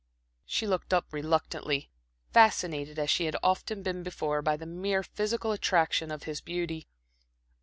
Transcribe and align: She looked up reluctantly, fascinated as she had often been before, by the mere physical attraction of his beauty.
She 0.47 0.65
looked 0.65 0.95
up 0.95 1.13
reluctantly, 1.13 1.91
fascinated 2.33 2.97
as 2.97 3.11
she 3.11 3.25
had 3.25 3.37
often 3.43 3.83
been 3.83 4.01
before, 4.01 4.41
by 4.41 4.57
the 4.57 4.65
mere 4.65 5.03
physical 5.03 5.51
attraction 5.51 6.09
of 6.09 6.23
his 6.23 6.41
beauty. 6.41 6.87